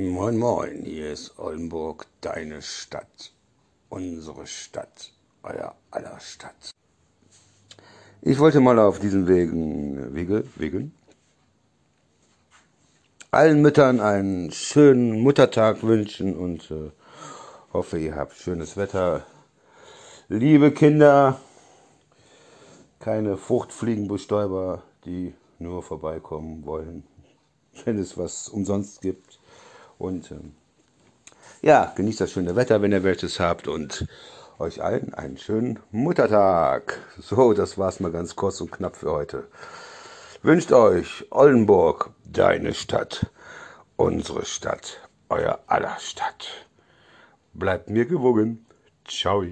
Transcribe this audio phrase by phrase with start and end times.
[0.00, 3.34] Moin Moin, hier ist Oldenburg, deine Stadt,
[3.90, 6.70] unsere Stadt, euer aller Stadt.
[8.22, 10.94] Ich wollte mal auf diesen Wegen, Wege, Wegen,
[13.30, 16.92] allen Müttern einen schönen Muttertag wünschen und äh,
[17.74, 19.26] hoffe, ihr habt schönes Wetter.
[20.30, 21.38] Liebe Kinder,
[23.00, 27.04] keine Fruchtfliegenbestäuber, die nur vorbeikommen wollen,
[27.84, 29.39] wenn es was umsonst gibt.
[30.00, 30.52] Und ähm,
[31.60, 34.06] ja, genießt das schöne Wetter, wenn ihr welches habt und
[34.58, 36.98] euch allen einen schönen Muttertag.
[37.20, 39.48] So, das war's mal ganz kurz und knapp für heute.
[40.42, 43.26] Wünscht euch Oldenburg, deine Stadt,
[43.96, 46.48] unsere Stadt, euer aller Stadt.
[47.52, 48.64] Bleibt mir gewogen.
[49.06, 49.44] Ciao.